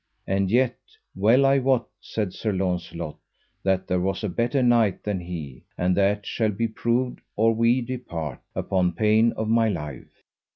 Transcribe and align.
And 0.25 0.49
yet, 0.49 0.79
well 1.15 1.45
I 1.45 1.59
wot, 1.59 1.87
said 2.01 2.33
Sir 2.33 2.51
Launcelot, 2.51 3.17
that 3.61 3.85
there 3.85 3.99
was 3.99 4.23
a 4.23 4.29
better 4.29 4.63
knight 4.63 5.03
than 5.03 5.19
he, 5.19 5.61
and 5.77 5.95
that 5.95 6.25
shall 6.25 6.49
be 6.49 6.67
proved 6.67 7.19
or 7.35 7.53
we 7.53 7.81
depart, 7.81 8.39
upon 8.55 8.93
pain 8.93 9.31
of 9.33 9.47
my 9.47 9.69
life. 9.69 10.23